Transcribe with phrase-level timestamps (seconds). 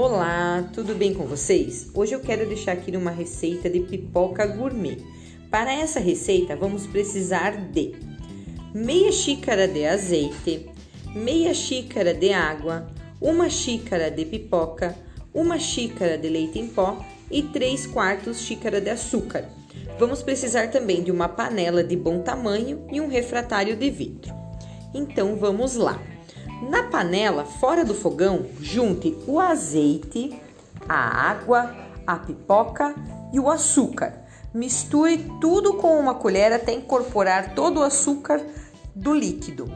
[0.00, 1.90] Olá, tudo bem com vocês?
[1.92, 4.98] Hoje eu quero deixar aqui uma receita de pipoca gourmet.
[5.50, 7.96] Para essa receita vamos precisar de
[8.72, 10.70] meia xícara de azeite,
[11.16, 12.86] meia xícara de água,
[13.20, 14.96] uma xícara de pipoca,
[15.34, 19.46] uma xícara de leite em pó e 3 quartos xícara de açúcar.
[19.98, 24.32] Vamos precisar também de uma panela de bom tamanho e um refratário de vidro.
[24.94, 26.00] Então vamos lá.
[26.62, 30.40] Na panela, fora do fogão, junte o azeite,
[30.88, 31.72] a água,
[32.06, 32.94] a pipoca
[33.32, 34.14] e o açúcar.
[34.52, 38.44] Misture tudo com uma colher até incorporar todo o açúcar
[38.94, 39.70] do líquido.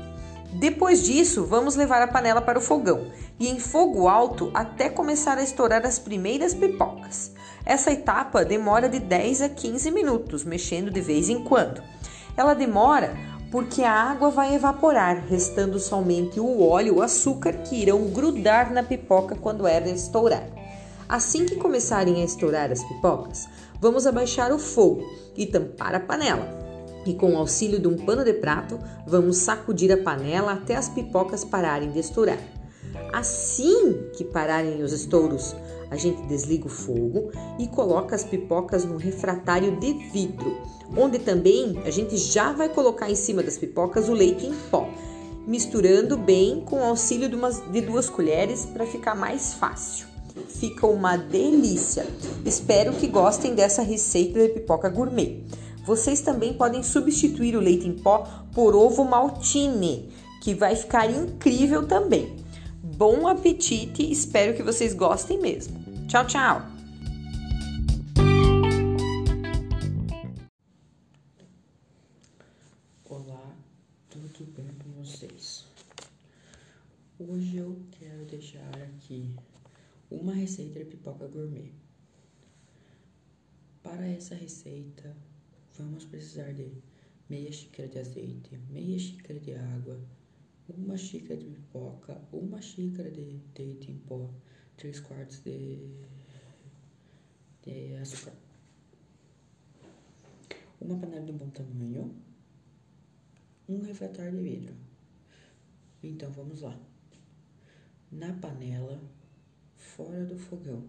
[0.54, 5.38] Depois disso, vamos levar a panela para o fogão e em fogo alto até começar
[5.38, 7.32] a estourar as primeiras pipocas.
[7.64, 11.80] Essa etapa demora de 10 a 15 minutos, mexendo de vez em quando.
[12.36, 13.14] Ela demora
[13.52, 18.72] porque a água vai evaporar, restando somente o óleo e o açúcar que irão grudar
[18.72, 20.48] na pipoca quando ela estourar.
[21.06, 23.46] Assim que começarem a estourar as pipocas,
[23.78, 25.04] vamos abaixar o fogo
[25.36, 26.48] e tampar a panela.
[27.04, 30.88] E com o auxílio de um pano de prato, vamos sacudir a panela até as
[30.88, 32.38] pipocas pararem de estourar.
[33.12, 35.54] Assim que pararem os estouros,
[35.92, 40.56] a gente desliga o fogo e coloca as pipocas no refratário de vidro,
[40.96, 44.88] onde também a gente já vai colocar em cima das pipocas o leite em pó,
[45.46, 50.06] misturando bem com o auxílio de, umas, de duas colheres para ficar mais fácil.
[50.48, 52.06] Fica uma delícia.
[52.42, 55.44] Espero que gostem dessa receita de pipoca gourmet.
[55.84, 60.08] Vocês também podem substituir o leite em pó por ovo maltine,
[60.42, 62.34] que vai ficar incrível também.
[62.82, 65.81] Bom apetite, espero que vocês gostem mesmo.
[66.08, 66.62] Tchau, tchau!
[73.04, 73.56] Olá,
[74.10, 75.66] tudo bem com vocês?
[77.18, 79.34] Hoje eu quero deixar aqui
[80.10, 81.72] uma receita de pipoca gourmet.
[83.82, 85.16] Para essa receita,
[85.78, 86.72] vamos precisar de
[87.28, 89.98] meia xícara de azeite, meia xícara de água,
[90.68, 94.30] uma xícara de pipoca, uma xícara de leite em pó,
[94.82, 95.78] 3 quartos de,
[97.62, 98.32] de açúcar,
[100.80, 102.12] uma panela de bom tamanho,
[103.68, 104.74] um refratário de vidro.
[106.02, 106.76] Então vamos lá.
[108.10, 109.00] Na panela,
[109.76, 110.84] fora do fogão,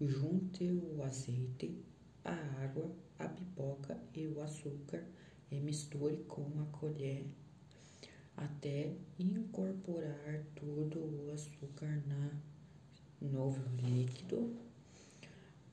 [0.00, 1.80] junte o azeite,
[2.24, 2.34] a
[2.64, 2.90] água,
[3.20, 5.06] a pipoca e o açúcar
[5.48, 7.24] e misture com a colher
[8.36, 12.49] até incorporar todo o açúcar na
[13.20, 14.56] novo líquido.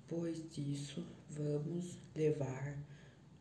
[0.08, 2.78] Pois disso, vamos levar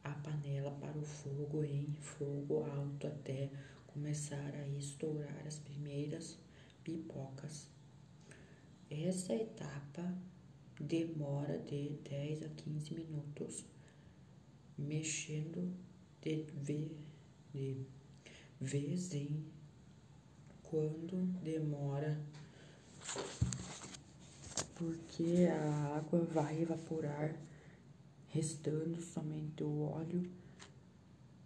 [0.03, 3.51] a panela para o fogo em fogo alto até
[3.87, 6.39] começar a estourar as primeiras
[6.85, 7.69] pipocas.
[8.91, 10.17] Essa etapa
[10.81, 13.65] demora de 10 a 15 minutos,
[14.77, 15.73] mexendo
[16.21, 16.45] de,
[17.53, 17.87] de
[18.61, 19.45] vez em
[20.63, 22.21] quando demora,
[24.77, 27.35] porque a água vai evaporar,
[28.29, 30.31] restando somente o óleo,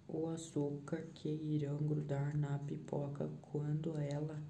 [0.09, 4.43] o açúcar que irão grudar na pipoca quando ela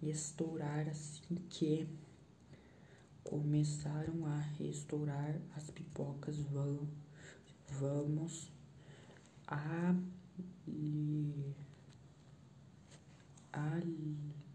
[0.00, 1.88] estourar assim que
[3.24, 6.88] começaram a estourar as pipocas vão
[7.68, 8.52] vamos
[9.46, 9.94] a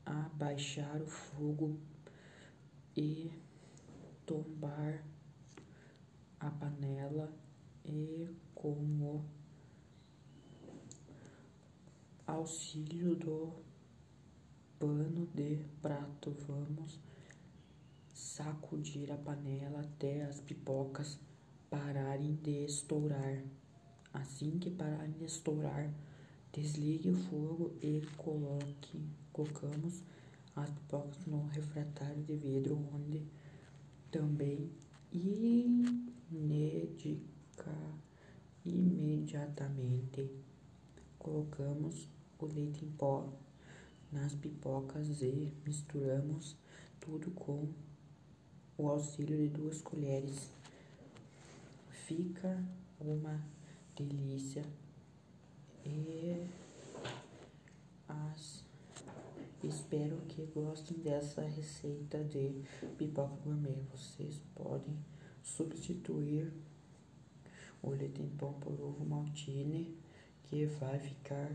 [0.05, 1.77] a, baixar o fogo
[2.95, 3.31] e
[4.25, 5.03] tombar
[6.39, 7.31] a panela
[7.85, 9.25] e com o
[12.25, 13.53] auxílio do
[14.79, 17.00] pano de prato vamos
[18.13, 21.19] sacudir a panela até as pipocas
[21.69, 23.44] pararem de estourar.
[24.13, 25.92] Assim que pararem de estourar,
[26.53, 29.01] Desligue o fogo e coloque,
[29.31, 30.03] colocamos
[30.56, 33.25] as pipocas no refratário de vidro, onde
[34.13, 34.71] também
[35.12, 36.06] inedica,
[38.63, 40.30] imediatamente
[41.18, 42.07] colocamos
[42.38, 43.33] o leite em pó
[44.12, 46.56] nas pipocas e misturamos
[47.00, 47.68] tudo com
[48.77, 50.51] o auxílio de duas colheres.
[51.89, 52.63] Fica
[53.00, 53.44] uma
[53.95, 54.63] delícia
[55.83, 56.45] e
[58.07, 58.62] as
[59.68, 62.63] espero que gostem dessa receita de
[62.98, 63.81] pipoca gourmet.
[63.92, 64.98] Vocês podem
[65.42, 66.51] substituir
[67.81, 69.98] o leite em pó por ovo maltine,
[70.44, 71.51] que vai ficar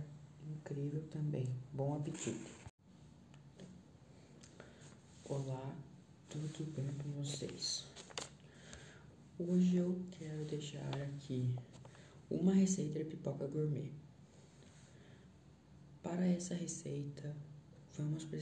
[0.46, 1.46] incrível também.
[1.72, 2.50] Bom apetite!
[5.24, 5.76] Olá,
[6.30, 7.84] tudo bem com vocês?
[9.38, 11.54] Hoje eu quero deixar aqui
[12.30, 13.92] uma receita de pipoca gourmet.
[16.02, 17.36] Para essa receita,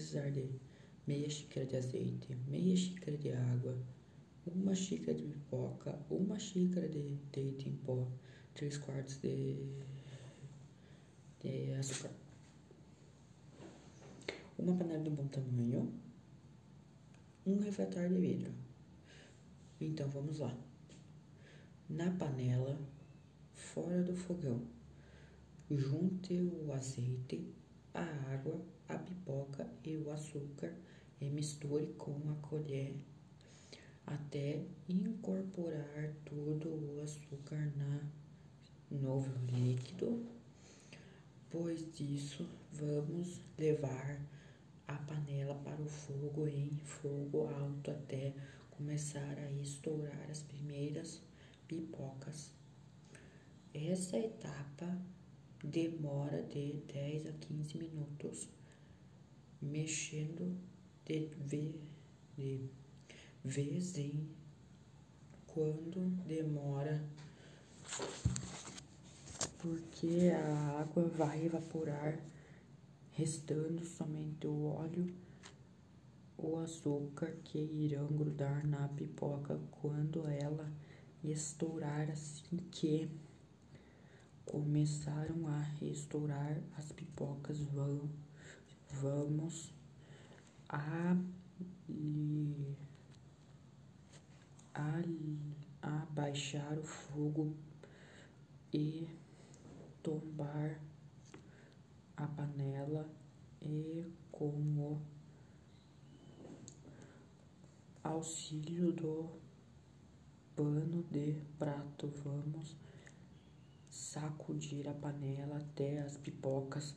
[0.07, 0.49] precisar de
[1.05, 3.77] meia xícara de azeite, meia xícara de água,
[4.47, 8.07] uma xícara de pipoca, uma xícara de leite em pó,
[8.55, 9.67] três quartos de,
[11.41, 12.13] de açúcar,
[14.57, 15.93] uma panela de bom tamanho,
[17.45, 18.53] um refratário de vidro.
[19.81, 20.57] Então vamos lá.
[21.89, 22.79] Na panela,
[23.53, 24.63] fora do fogão,
[25.69, 27.53] junte o azeite,
[27.93, 28.03] a
[28.33, 30.73] água, a pipoca e o açúcar
[31.21, 32.95] e misture com a colher
[34.07, 38.01] até incorporar todo o açúcar na
[38.91, 40.25] novo líquido.
[41.51, 44.21] Pois disso, vamos levar
[44.87, 48.33] a panela para o fogo em fogo alto até
[48.71, 51.21] começar a estourar as primeiras
[51.67, 52.53] pipocas.
[53.75, 54.99] Essa etapa
[55.63, 58.49] demora de 10 a 15 minutos,
[59.67, 60.57] mexendo
[61.05, 61.75] de,
[62.37, 62.71] de
[63.45, 64.29] vez em
[65.47, 67.05] quando demora,
[69.59, 72.19] porque a água vai evaporar
[73.13, 75.15] restando somente o óleo,
[76.37, 80.71] o açúcar que irão grudar na pipoca quando ela
[81.25, 83.09] estourar assim que
[84.45, 88.09] começaram a estourar as pipocas vão,
[88.91, 89.73] vamos
[90.69, 91.17] a,
[94.75, 95.03] a,
[95.83, 97.55] a baixar o fogo
[98.73, 99.09] e
[100.03, 100.81] tombar
[102.17, 103.09] a panela
[103.61, 105.01] e com o
[108.03, 109.29] auxílio do
[110.55, 112.77] pano de prato vamos
[113.91, 116.95] sacudir a panela até as pipocas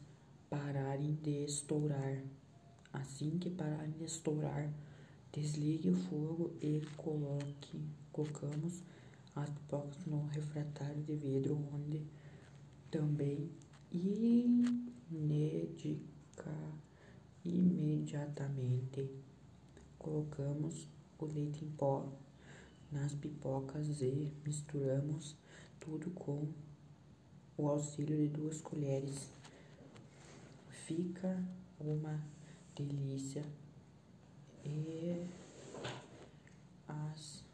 [0.50, 2.24] pararem de estourar.
[2.92, 4.74] Assim que pararem de estourar,
[5.32, 7.80] desligue o fogo e coloque,
[8.12, 8.84] colocamos
[9.36, 12.04] as pipocas no refratário de vidro onde
[12.90, 13.52] também
[13.92, 14.50] inedica,
[17.46, 19.08] imediatamente
[20.00, 20.88] colocamos
[21.20, 22.12] o leite em pó
[22.92, 25.38] nas pipocas e misturamos
[25.80, 26.48] tudo com
[27.56, 29.39] o auxílio de duas colheres.
[30.90, 31.38] Fica
[31.80, 32.20] uma
[32.76, 33.46] delícia
[34.66, 35.24] e
[36.88, 37.46] as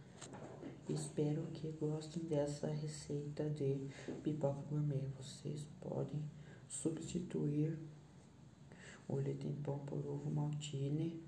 [0.87, 3.89] Espero que gostem dessa receita de
[4.23, 5.03] pipoca gourmet.
[5.17, 6.23] Vocês podem
[6.69, 7.77] substituir
[9.05, 11.21] o leite em pó por ovo maltine,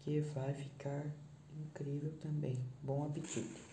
[0.00, 1.06] que vai ficar
[1.56, 2.62] incrível também.
[2.82, 3.64] Bom apetite!